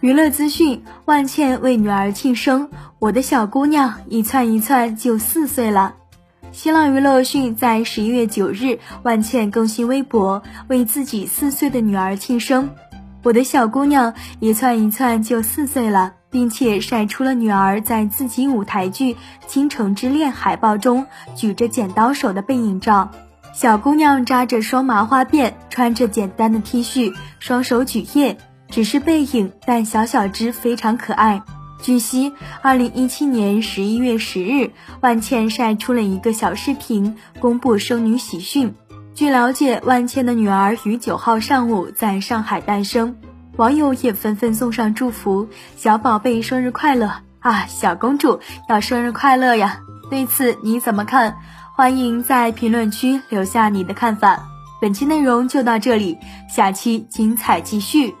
[0.00, 5.94] 娱乐资讯：万茜为女儿庆生，我的小姑娘一窜一窜就四岁了。
[6.52, 12.70] 新浪娱乐讯，在十一月九日，万茜更新微博，为自己四岁的女儿庆生。
[13.22, 19.14] 我的小姑娘一窜一窜就四岁了，并且晒出了女儿在自己舞台剧
[19.46, 23.10] 《倾城之恋》海报中举着剪刀手的背影照。
[23.54, 28.36] 小姑娘扎着双麻花辫，穿着简单的 T 恤，双手举叶。
[28.76, 31.42] 只是背影，但小小只非常可爱。
[31.80, 38.74] 据悉，二零一七年十一月十日，万茜晒出了一个小视频，公布生女喜讯。
[39.14, 43.16] 据了解，万茜的女儿于九号上午在上海诞生，
[43.56, 45.48] 网友也纷纷送上祝福
[45.78, 49.78] ：“小宝贝生日快乐啊，小公主要生日快乐呀！”
[50.10, 51.38] 对此你怎么看？
[51.74, 54.46] 欢迎在评论区留下你的看法。
[54.82, 56.18] 本期内容就到这里，
[56.54, 58.14] 下期精彩继续。